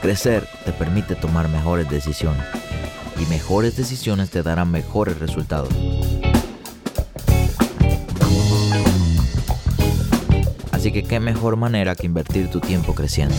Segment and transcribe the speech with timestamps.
[0.00, 2.44] Crecer te permite tomar mejores decisiones
[3.20, 5.70] y mejores decisiones te darán mejores resultados.
[10.70, 13.36] Así que qué mejor manera que invertir tu tiempo creciendo.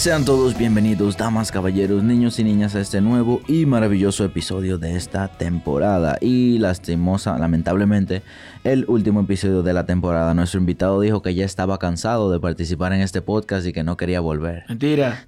[0.00, 4.96] Sean todos bienvenidos, damas, caballeros, niños y niñas, a este nuevo y maravilloso episodio de
[4.96, 6.16] esta temporada.
[6.22, 8.22] Y lastimosa, lamentablemente,
[8.64, 10.32] el último episodio de la temporada.
[10.32, 13.98] Nuestro invitado dijo que ya estaba cansado de participar en este podcast y que no
[13.98, 14.64] quería volver.
[14.70, 15.22] Mentira.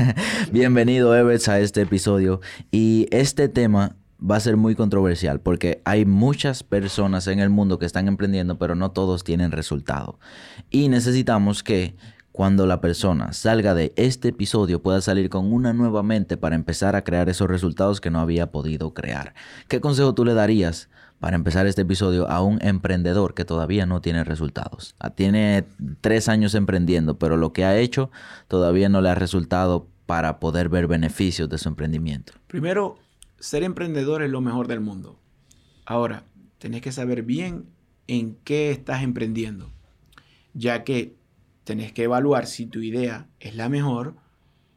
[0.52, 2.42] Bienvenido, Everts, a este episodio.
[2.70, 7.78] Y este tema va a ser muy controversial porque hay muchas personas en el mundo
[7.78, 10.18] que están emprendiendo, pero no todos tienen resultado.
[10.68, 11.96] Y necesitamos que
[12.38, 16.94] cuando la persona salga de este episodio pueda salir con una nueva mente para empezar
[16.94, 19.34] a crear esos resultados que no había podido crear.
[19.66, 24.00] ¿Qué consejo tú le darías para empezar este episodio a un emprendedor que todavía no
[24.00, 24.94] tiene resultados?
[25.00, 25.64] Ah, tiene
[26.00, 28.12] tres años emprendiendo, pero lo que ha hecho
[28.46, 32.34] todavía no le ha resultado para poder ver beneficios de su emprendimiento.
[32.46, 32.98] Primero,
[33.40, 35.18] ser emprendedor es lo mejor del mundo.
[35.86, 36.22] Ahora,
[36.58, 37.64] tenés que saber bien
[38.06, 39.72] en qué estás emprendiendo,
[40.54, 41.17] ya que
[41.68, 44.14] tenés que evaluar si tu idea es la mejor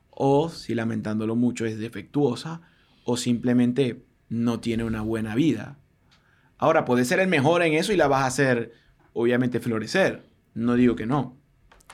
[0.09, 2.59] o si lamentándolo mucho es defectuosa
[3.05, 5.77] o simplemente no tiene una buena vida.
[6.57, 8.73] Ahora, puedes ser el mejor en eso y la vas a hacer,
[9.13, 10.23] obviamente, florecer.
[10.53, 11.37] No digo que no.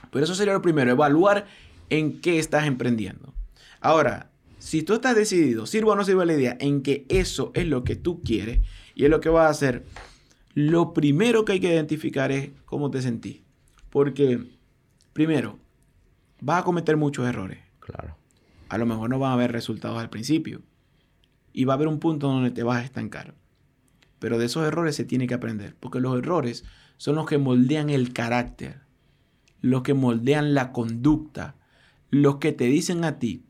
[0.10, 1.46] Pero eso sería lo primero, evaluar
[1.92, 3.36] en qué estás emprendiendo.
[3.80, 7.68] Ahora, si tú estás decidido, sirva o no sirva la idea, en que eso es
[7.68, 8.62] lo que tú quieres
[8.96, 9.84] y es lo que vas a hacer,
[10.56, 13.42] lo primero que hay que identificar es cómo te sentís.
[13.92, 14.57] Porque
[15.18, 15.58] Primero,
[16.42, 17.58] vas a cometer muchos errores.
[17.80, 18.16] Claro.
[18.70, 20.62] A lo mejor no van a haber resultados al principio.
[21.54, 23.34] Y va a haber un punto donde te vas a estancar.
[24.20, 25.76] Pero de esos errores se tiene que aprender.
[25.80, 26.66] Porque los errores
[26.98, 28.82] son los que moldean el carácter.
[29.60, 31.56] Los que moldean la conducta.
[32.12, 33.44] Los que te dicen a ti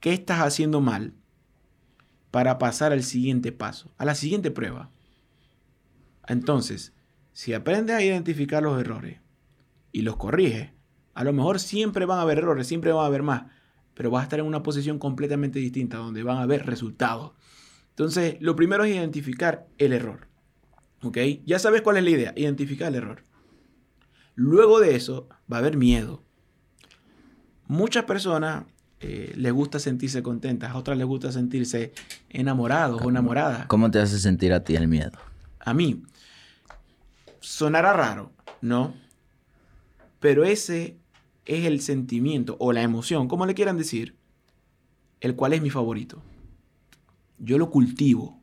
[0.00, 1.14] qué estás haciendo mal
[2.32, 4.90] para pasar al siguiente paso, a la siguiente prueba.
[6.26, 6.94] Entonces,
[7.32, 9.20] si aprendes a identificar los errores,
[9.94, 10.74] y los corrige,
[11.14, 13.44] a lo mejor siempre van a haber errores, siempre van a haber más,
[13.94, 17.32] pero vas a estar en una posición completamente distinta donde van a haber resultados.
[17.90, 20.26] Entonces, lo primero es identificar el error.
[21.02, 21.18] ¿Ok?
[21.46, 23.22] Ya sabes cuál es la idea, identificar el error.
[24.34, 26.24] Luego de eso, va a haber miedo.
[27.68, 28.64] Muchas personas
[28.98, 31.92] eh, les gusta sentirse contentas, a otras les gusta sentirse
[32.30, 33.66] enamorados o enamoradas.
[33.66, 35.12] ¿Cómo te hace sentir a ti el miedo?
[35.60, 36.02] A mí,
[37.38, 39.03] sonará raro, ¿no?
[40.24, 40.96] Pero ese
[41.44, 44.14] es el sentimiento o la emoción, como le quieran decir,
[45.20, 46.22] el cual es mi favorito.
[47.38, 48.40] Yo lo cultivo,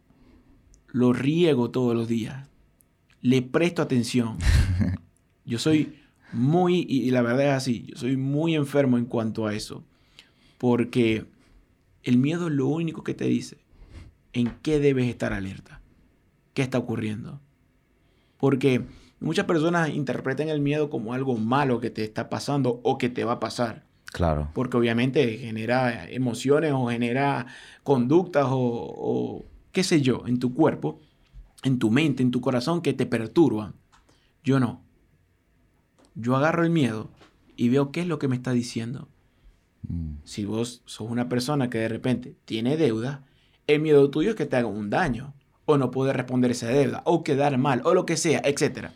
[0.90, 2.48] lo riego todos los días,
[3.22, 4.38] le presto atención.
[5.44, 5.98] Yo soy
[6.32, 9.84] muy, y la verdad es así, yo soy muy enfermo en cuanto a eso,
[10.60, 11.26] porque
[12.04, 13.58] el miedo es lo único que te dice
[14.34, 15.82] en qué debes estar alerta,
[16.54, 17.42] qué está ocurriendo.
[18.38, 18.86] Porque
[19.22, 23.24] Muchas personas interpretan el miedo como algo malo que te está pasando o que te
[23.24, 23.86] va a pasar.
[24.06, 24.50] Claro.
[24.56, 27.46] Porque obviamente genera emociones o genera
[27.84, 31.00] conductas o, qué sé yo en tu cuerpo,
[31.62, 33.76] en tu mente, en tu corazón que te perturban.
[34.44, 34.82] Yo no.
[36.16, 37.12] Yo agarro el miedo
[37.56, 39.08] y veo qué es lo que me está diciendo.
[39.88, 40.14] Mm.
[40.24, 43.24] Si vos sos una persona que de repente tiene deuda,
[43.68, 47.04] el miedo tuyo es que te haga un daño, o no poder responder esa deuda,
[47.06, 48.94] o quedar mal, o lo que sea, etcétera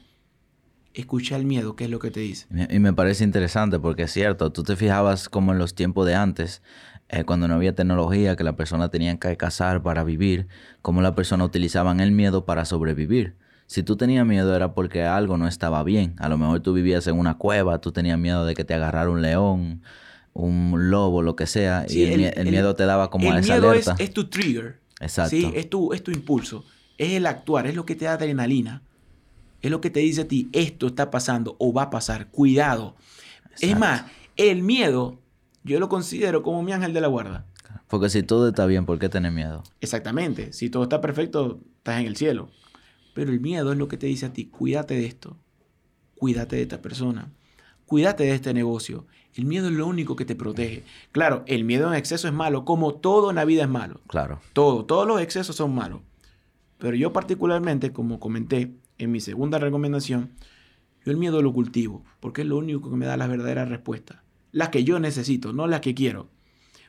[0.95, 2.47] escucha el miedo, qué es lo que te dice.
[2.69, 6.15] Y me parece interesante porque es cierto, tú te fijabas como en los tiempos de
[6.15, 6.61] antes,
[7.09, 10.47] eh, cuando no había tecnología, que la persona tenía que cazar para vivir,
[10.81, 13.35] cómo la persona utilizaban el miedo para sobrevivir.
[13.67, 16.15] Si tú tenías miedo era porque algo no estaba bien.
[16.19, 19.09] A lo mejor tú vivías en una cueva, tú tenías miedo de que te agarrara
[19.09, 19.81] un león,
[20.33, 23.95] un lobo, lo que sea, y el, miedo te daba como el esa miedo alerta.
[23.97, 24.79] Es, es tu trigger.
[24.99, 25.31] Exacto.
[25.31, 25.51] ¿sí?
[25.55, 26.63] Es, tu, es tu impulso,
[26.97, 28.81] es el actuar, es lo que te da adrenalina
[29.67, 32.95] es lo que te dice a ti, esto está pasando o va a pasar, cuidado.
[33.59, 35.19] Es más, el miedo
[35.63, 37.45] yo lo considero como mi ángel de la guarda.
[37.87, 39.63] Porque si todo está bien, ¿por qué tener miedo?
[39.81, 42.49] Exactamente, si todo está perfecto, estás en el cielo.
[43.13, 45.37] Pero el miedo es lo que te dice a ti, cuídate de esto,
[46.15, 47.31] cuídate de esta persona,
[47.85, 49.07] cuídate de este negocio.
[49.33, 50.83] El miedo es lo único que te protege.
[51.11, 54.01] Claro, el miedo en exceso es malo, como todo en la vida es malo.
[54.07, 54.39] Claro.
[54.53, 56.01] Todo, todos los excesos son malos.
[56.77, 60.31] Pero yo particularmente, como comenté en mi segunda recomendación,
[61.05, 64.17] yo el miedo lo cultivo, porque es lo único que me da las verdaderas respuestas.
[64.51, 66.29] Las que yo necesito, no las que quiero.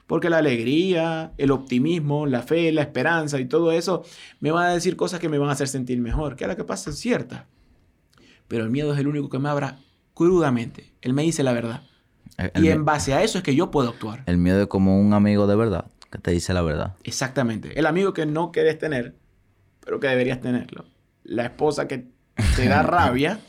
[0.06, 4.04] Porque la alegría, el optimismo, la fe, la esperanza y todo eso
[4.40, 6.56] me van a decir cosas que me van a hacer sentir mejor, que a la
[6.56, 7.46] que pasa es cierta.
[8.46, 9.78] Pero el miedo es el único que me abra
[10.14, 10.92] crudamente.
[11.02, 11.82] Él me dice la verdad.
[12.54, 14.22] y en base a eso es que yo puedo actuar.
[14.26, 16.94] El miedo es como un amigo de verdad, que te dice la verdad.
[17.02, 17.78] Exactamente.
[17.78, 19.16] El amigo que no quieres tener,
[19.84, 20.84] pero que deberías tenerlo.
[21.26, 22.08] La esposa que
[22.56, 23.40] te da rabia,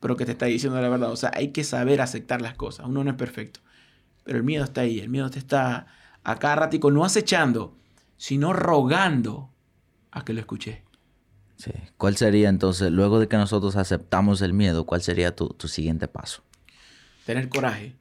[0.00, 1.10] pero que te está diciendo la verdad.
[1.10, 2.86] O sea, hay que saber aceptar las cosas.
[2.86, 3.60] Uno no es perfecto.
[4.24, 4.98] Pero el miedo está ahí.
[4.98, 5.86] El miedo te está
[6.24, 7.76] a cada ratico, no acechando,
[8.16, 9.50] sino rogando
[10.10, 10.82] a que lo escuché.
[11.56, 11.70] Sí.
[11.96, 16.42] ¿Cuál sería entonces, luego de que nosotros aceptamos el miedo, cuál sería tu, siguiente paso?
[17.24, 17.96] Tener coraje,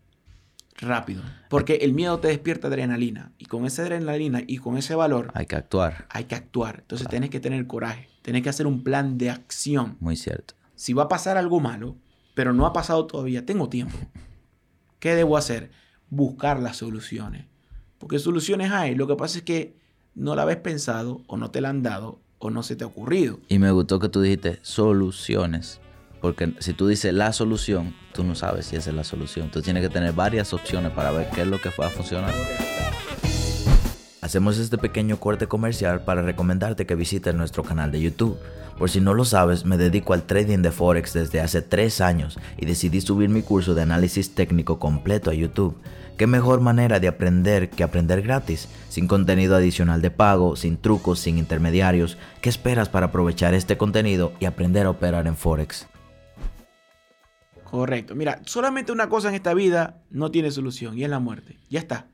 [0.77, 1.23] rápido.
[1.49, 3.31] Porque el miedo te despierta adrenalina.
[3.37, 5.31] Y con esa adrenalina y con ese valor...
[5.33, 6.05] Hay que actuar.
[6.09, 6.79] Hay que actuar.
[6.81, 8.09] Entonces tienes que tener coraje.
[8.21, 9.97] Tienes que hacer un plan de acción.
[9.99, 10.55] Muy cierto.
[10.75, 11.95] Si va a pasar algo malo,
[12.33, 13.97] pero no ha pasado todavía, tengo tiempo.
[14.99, 15.71] ¿Qué debo hacer?
[16.09, 17.45] Buscar las soluciones.
[17.97, 18.95] Porque soluciones hay.
[18.95, 19.77] Lo que pasa es que
[20.15, 22.87] no la habéis pensado o no te la han dado o no se te ha
[22.87, 23.39] ocurrido.
[23.47, 25.79] Y me gustó que tú dijiste soluciones.
[26.25, 29.51] Porque si tú dices la solución, tú no sabes si esa es la solución.
[29.51, 32.33] Tú tienes que tener varias opciones para ver qué es lo que va a funcionar.
[34.23, 38.39] Hacemos este pequeño corte comercial para recomendarte que visites nuestro canal de YouTube.
[38.79, 42.39] Por si no lo sabes, me dedico al trading de Forex desde hace 3 años
[42.57, 45.77] y decidí subir mi curso de análisis técnico completo a YouTube.
[46.17, 48.67] ¿Qué mejor manera de aprender que aprender gratis?
[48.89, 52.17] Sin contenido adicional de pago, sin trucos, sin intermediarios.
[52.41, 55.85] ¿Qué esperas para aprovechar este contenido y aprender a operar en Forex?
[57.75, 58.15] Correcto.
[58.15, 61.57] Mira, solamente una cosa en esta vida no tiene solución y es la muerte.
[61.69, 62.07] Ya está.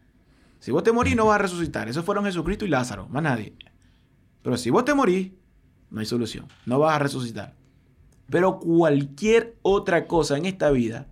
[0.57, 1.87] Si vos te morís no vas a resucitar.
[1.87, 3.53] Esos fueron Jesucristo y Lázaro, más nadie.
[4.41, 5.33] Pero si vos te morís,
[5.91, 6.47] no hay solución.
[6.65, 7.53] No vas a resucitar.
[8.27, 11.09] Pero cualquier otra cosa en esta vida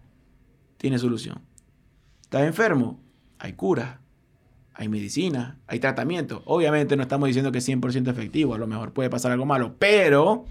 [0.78, 1.44] tiene solución.
[2.24, 3.00] ¿Estás enfermo?
[3.38, 4.02] Hay cura,
[4.74, 6.42] hay medicina, hay tratamiento.
[6.46, 9.76] Obviamente no estamos diciendo que es 100% efectivo, a lo mejor puede pasar algo malo,
[9.78, 10.46] pero,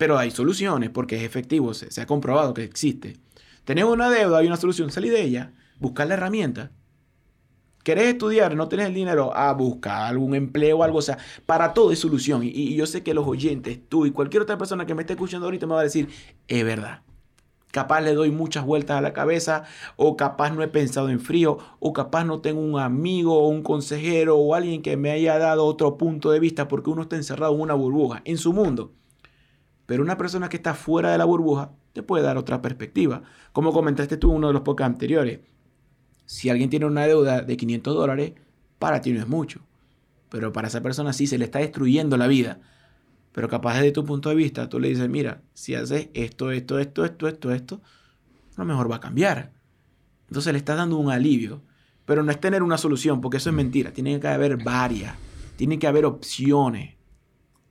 [0.00, 3.18] pero hay soluciones porque es efectivo, se, ha comprobado que existe.
[3.66, 6.70] Tenemos una deuda, hay una solución, salí de ella, buscar la herramienta.
[7.84, 8.56] ¿Querés estudiar?
[8.56, 11.00] No tenés el dinero a buscar algún empleo algo.
[11.00, 12.42] O sea, para todo hay solución.
[12.42, 15.12] Y, y, yo sé que los oyentes, tú y cualquier otra persona que me esté
[15.12, 16.08] escuchando ahorita me va a decir,
[16.48, 17.02] es verdad.
[17.70, 19.64] Capaz le doy muchas vueltas a la cabeza,
[19.96, 23.62] o capaz no he pensado en frío, o capaz no tengo un amigo o un
[23.62, 27.54] consejero o alguien que me haya dado otro punto de vista porque uno está encerrado
[27.54, 28.94] en una burbuja, en su mundo.
[29.90, 33.24] Pero una persona que está fuera de la burbuja te puede dar otra perspectiva.
[33.52, 35.40] Como comentaste tú en uno de los podcasts anteriores,
[36.26, 38.34] si alguien tiene una deuda de 500 dólares,
[38.78, 39.62] para ti no es mucho.
[40.28, 42.60] Pero para esa persona sí se le está destruyendo la vida.
[43.32, 46.78] Pero capaz desde tu punto de vista, tú le dices, mira, si haces esto, esto,
[46.78, 47.82] esto, esto, esto, esto,
[48.54, 49.50] a lo mejor va a cambiar.
[50.28, 51.62] Entonces le estás dando un alivio.
[52.04, 53.92] Pero no es tener una solución, porque eso es mentira.
[53.92, 55.16] Tiene que haber varias.
[55.56, 56.99] Tiene que haber opciones.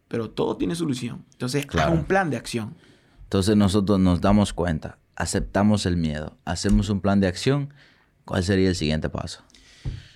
[0.09, 1.23] Pero todo tiene solución.
[1.31, 1.93] Entonces, claro.
[1.93, 2.75] un plan de acción.
[3.23, 7.73] Entonces nosotros nos damos cuenta, aceptamos el miedo, hacemos un plan de acción.
[8.25, 9.43] ¿Cuál sería el siguiente paso?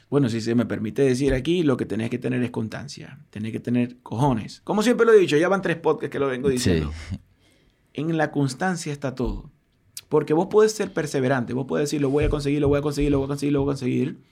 [0.10, 3.20] Bueno, si se me permite decir aquí, lo que tenés que tener es constancia.
[3.32, 4.62] Tenés que tener cojones.
[4.64, 6.92] Como siempre lo he dicho, ya van tres podcasts que lo vengo diciendo.
[7.94, 9.50] En la constancia está todo.
[10.10, 11.54] Porque vos podés ser perseverante.
[11.54, 13.54] Vos podés decir, lo voy a conseguir, lo voy a conseguir, lo voy a conseguir,
[13.54, 14.24] lo voy a conseguir.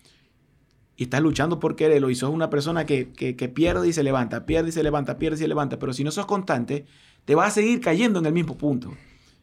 [1.02, 2.12] Y estás luchando por quererlo.
[2.12, 5.38] Y sos una persona que, que, pierde y se levanta, pierde y se levanta, pierde
[5.38, 5.80] y se levanta.
[5.80, 6.86] Pero si no sos constante,
[7.26, 8.94] te vas a seguir cayendo en el mismo punto.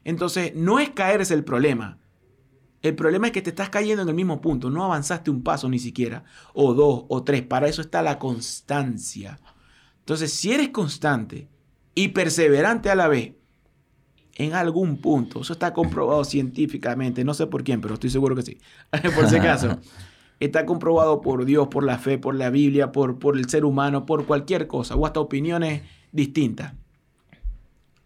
[0.05, 1.99] Entonces, no es caerse el problema
[2.83, 5.69] el problema es que te estás cayendo en el mismo punto, no avanzaste un paso
[5.69, 6.25] ni siquiera,
[6.55, 7.43] o dos, o tres.
[7.43, 9.41] Para eso está la constancia.
[10.01, 11.49] Entonces, si eres constante
[11.95, 13.33] y perseverante a la vez,
[14.37, 18.43] en algún punto, eso está comprobado científicamente, no sé por quién, pero estoy seguro que
[18.43, 18.59] sí,
[19.17, 19.81] por si acaso,
[20.41, 24.07] está comprobado por Dios, por la fe, por la Biblia, por, por el ser humano,
[24.07, 26.73] por cualquier cosa, o hasta opiniones distintas.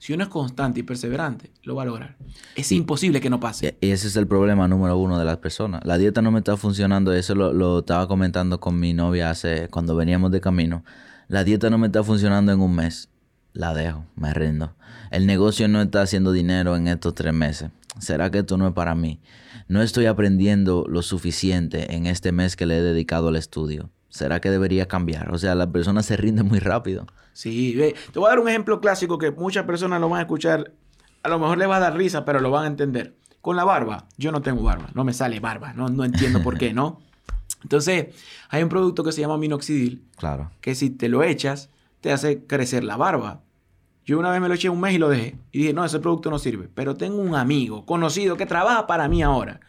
[0.03, 2.17] Si uno es constante y perseverante, lo va a lograr.
[2.57, 3.77] Es imposible que no pase.
[3.81, 5.81] Y ese es el problema número uno de las personas.
[5.85, 7.13] La dieta no me está funcionando.
[7.13, 10.85] Eso lo, estaba comentando con mi novia hace cuando veníamos de camino.
[11.29, 13.11] La dieta no me está funcionando en un mes.
[13.53, 14.75] La dejo, me rindo.
[15.13, 17.71] El negocio no está haciendo dinero en estos tres meses.
[17.99, 19.21] ¿Será que esto no es para mí?
[19.69, 23.91] No estoy aprendiendo lo suficiente en este mes que le he dedicado al estudio.
[24.09, 25.33] ¿Será que debería cambiar?
[25.33, 27.07] O sea, la persona se rinde muy rápido.
[27.33, 27.75] Sí,
[28.13, 30.73] te voy a dar un ejemplo clásico que muchas personas lo van a escuchar,
[31.23, 33.15] a lo mejor les va a dar risa, pero lo van a entender.
[33.41, 36.59] Con la barba, yo no tengo barba, no me sale barba, no, no entiendo por
[36.59, 37.01] qué, ¿no?
[37.63, 38.09] Entonces,
[38.51, 40.51] hay un producto que se llama minoxidil, Claro.
[40.61, 41.71] que si te lo echas,
[42.01, 43.41] te hace crecer la barba.
[44.05, 45.37] Yo una vez me lo eché un mes y lo dejé.
[45.53, 46.69] Y dije, no, ese producto no sirve.
[46.75, 49.61] Pero tengo un amigo conocido que trabaja para mí ahora,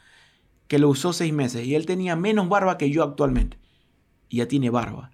[0.67, 3.59] que lo usó seis meses y él tenía menos barba que yo actualmente.
[4.29, 5.11] Y ya tiene barba.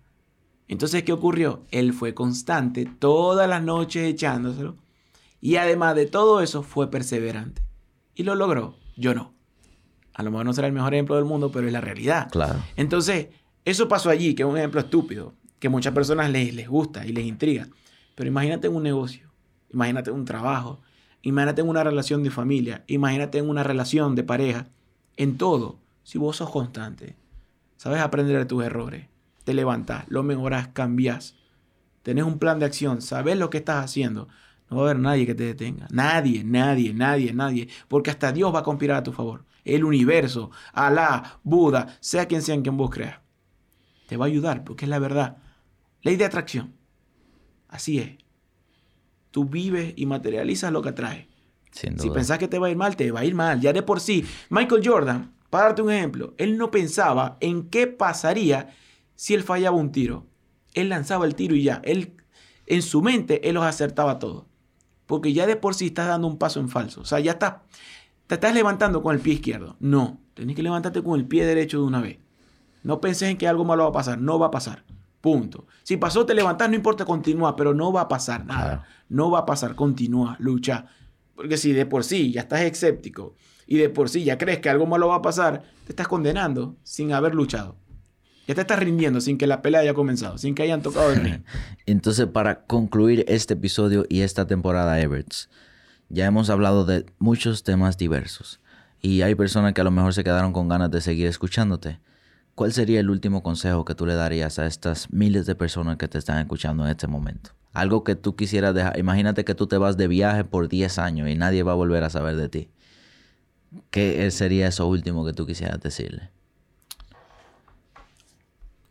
[0.70, 1.66] Entonces, ¿qué ocurrió?
[1.72, 4.78] Él fue constante todas las noches echándoselo.
[5.42, 7.64] Y además de todo eso, fue perseverante.
[8.14, 8.76] Y lo logró.
[8.96, 9.34] Yo no.
[10.14, 12.30] A lo mejor no será el mejor ejemplo del mundo, pero es la realidad.
[12.30, 12.60] Claro.
[12.76, 13.28] Entonces,
[13.66, 17.14] eso pasó allí, que es un ejemplo estúpido, que muchas personas les, les gusta y
[17.14, 17.68] les intriga.
[18.20, 19.32] Pero imagínate en un negocio,
[19.70, 20.82] imagínate en un trabajo,
[21.22, 24.68] imagínate en una relación de familia, imagínate en una relación de pareja,
[25.16, 25.80] en todo.
[26.04, 27.16] Si vos sos constante,
[27.78, 29.08] sabes aprender de tus errores,
[29.46, 31.38] te levantás, lo mejoras, cambias,
[32.04, 34.28] tenés un plan de acción, sabes lo que estás haciendo,
[34.70, 35.88] no va a haber nadie que te detenga.
[35.90, 37.70] Nadie, nadie, nadie, nadie.
[37.88, 39.46] Porque hasta Dios va a conspirar a tu favor.
[39.64, 43.22] El universo, Alá, Buda, sea quien sea en quien vos creas.
[44.10, 45.38] Te va a ayudar porque es la verdad.
[46.02, 46.78] Ley de atracción.
[47.70, 48.18] Así es.
[49.32, 51.28] Tú vives y materializas lo que atraes.
[51.72, 52.04] Sin duda.
[52.04, 53.62] Si pensás que te va a ir mal, te va a ir mal.
[53.62, 54.26] Ya de por sí.
[54.50, 58.76] Michael Jordan, para darte un ejemplo, él no pensaba en qué pasaría
[59.16, 60.26] si él fallaba un tiro.
[60.74, 61.82] Él lanzaba el tiro y ya.
[61.84, 62.18] Él,
[62.66, 64.46] en su mente, él los acertaba todos.
[65.06, 67.02] Porque ya de por sí estás dando un paso en falso.
[67.02, 67.56] O sea, ya estás,
[68.28, 69.76] te estás levantando con el pie izquierdo.
[69.80, 72.20] No, tenés que levantarte con el pie derecho de una vez.
[72.84, 74.20] No penses en que algo malo va a pasar.
[74.20, 74.86] No va a pasar.
[75.22, 75.68] Punto.
[75.84, 78.66] Si pasó, te levantás, no importa, continúa, pero no va a pasar nada.
[78.66, 78.84] Claro.
[79.10, 80.86] No va a pasar, continúa, lucha.
[81.36, 83.36] Porque si de por sí ya estás escéptico
[83.68, 86.78] y de por sí ya crees que algo malo va a pasar, te estás condenando
[86.84, 87.76] sin haber luchado.
[88.48, 91.22] Ya te estás rindiendo sin que la pelea haya comenzado, sin que hayan tocado el
[91.22, 91.44] ring.
[91.86, 95.50] Entonces, para concluir este episodio y esta temporada Everts,
[96.10, 98.60] ya hemos hablado de muchos temas diversos.
[99.02, 102.00] Y hay personas que a lo mejor se quedaron con ganas de seguir escuchándote.
[102.60, 106.10] ¿Cuál sería el último consejo que tú le darías a estas miles de personas que
[106.10, 107.51] te están escuchando en este momento?
[107.72, 109.00] Algo que tú quisieras dejar.
[109.00, 112.04] Imagínate que tú te vas de viaje por 10 años y nadie va a volver
[112.04, 112.70] a saber de ti.
[113.92, 116.32] ¿Qué sería eso último que tú quisieras decirle?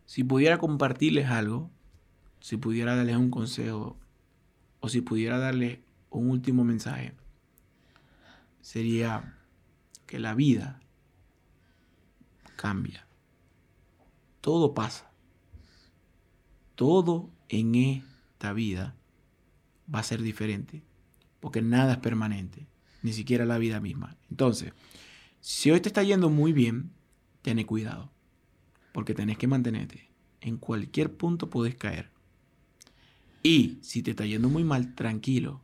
[0.07, 1.69] Si pudiera compartirles algo,
[2.41, 3.99] si pudiera darles un consejo
[4.81, 7.13] o si pudiera darles un último mensaje,
[8.63, 9.37] sería
[10.07, 10.81] que la vida
[12.57, 13.08] cambia.
[14.49, 15.13] Todo pasa.
[16.75, 18.97] Todo en esta vida
[19.95, 20.83] va a ser diferente.
[21.39, 22.67] Porque nada es permanente.
[23.03, 24.17] Ni siquiera la vida misma.
[24.31, 24.73] Entonces,
[25.43, 26.93] si hoy te está yendo muy bien,
[27.43, 28.11] ten cuidado.
[28.93, 30.09] Porque tenés que mantenerte.
[30.41, 32.11] En cualquier punto puedes caer.
[33.43, 35.61] Y si te está yendo muy mal, tranquilo.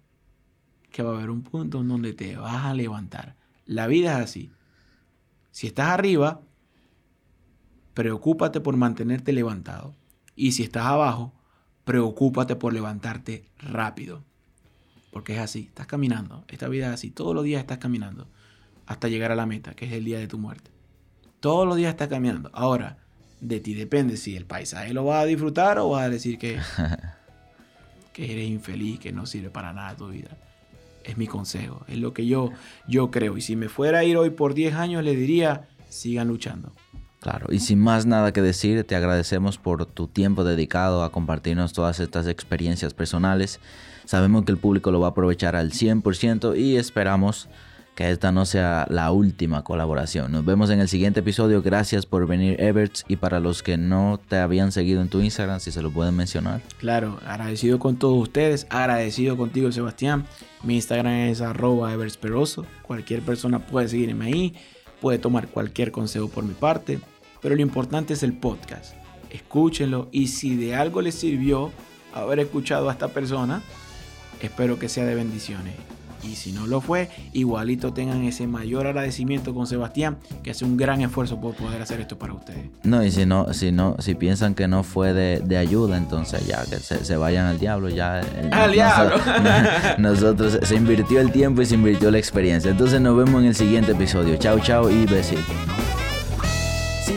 [0.91, 3.35] Que va a haber un punto en donde te vas a levantar.
[3.65, 4.51] La vida es así.
[5.53, 6.43] Si estás arriba,
[7.95, 9.95] preocúpate por mantenerte levantado.
[10.37, 11.33] Y si estás abajo,
[11.85, 14.23] preocúpate por levantarte rápido.
[15.11, 16.45] Porque es así, estás caminando.
[16.49, 17.11] Esta vida es así.
[17.11, 18.27] Todos los días estás caminando
[18.87, 20.71] hasta llegar a la meta, que es el día de tu muerte.
[21.41, 22.51] Todos los días estás caminando.
[22.53, 22.99] Ahora,
[23.41, 26.59] de ti depende si el paisaje lo vas a disfrutar o vas a decir que,
[28.13, 30.37] que eres infeliz, que no sirve para nada tu vida.
[31.05, 32.51] Es mi consejo, es lo que yo,
[32.89, 33.37] yo creo.
[33.37, 36.73] Y si me fuera a ir hoy por 10 años, le diría, sigan luchando.
[37.25, 41.73] Claro, y sin más nada que decir, te agradecemos por tu tiempo dedicado a compartirnos
[41.73, 43.61] todas estas experiencias personales.
[44.05, 47.49] Sabemos que el público lo va a aprovechar al 100% y esperamos
[47.95, 50.33] que esta no sea la última colaboración.
[50.33, 51.63] Nos vemos en el siguiente episodio.
[51.63, 53.07] Gracias por venir, Everts.
[53.09, 56.15] Y para los que no te habían seguido en tu Instagram, si se lo pueden
[56.15, 56.61] mencionar.
[56.77, 60.27] Claro, agradecido con todos ustedes, agradecido contigo, Sebastián.
[60.63, 61.97] Mi Instagram es arroba.
[62.83, 64.55] Cualquier persona puede seguirme ahí,
[65.01, 67.01] puede tomar cualquier consejo por mi parte.
[67.45, 68.95] Pero lo importante es el podcast.
[69.31, 71.71] Escúchenlo y si de algo les sirvió
[72.15, 73.63] haber escuchado a esta persona,
[74.41, 75.75] espero que sea de bendiciones.
[76.23, 80.79] Y si no lo fue, igualito tengan ese mayor agradecimiento con Sebastián, que hace un
[80.79, 82.71] gran esfuerzo por poder hacer esto para ustedes.
[82.83, 86.47] No, y si no, si no, si piensan que no fue de, de ayuda, entonces
[86.47, 88.21] ya que se, se vayan al diablo, ya.
[88.21, 89.17] el- ¡Al diablo!
[89.99, 92.71] Nosotros se invirtió el tiempo y se invirtió la experiencia.
[92.71, 94.37] Entonces nos vemos en el siguiente episodio.
[94.37, 95.45] Chao, chao y besitos.